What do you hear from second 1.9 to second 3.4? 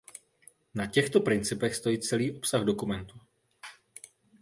celý obsah dokumentu.